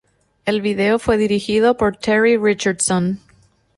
[0.45, 3.19] El video fue dirigido por Terry Richardson.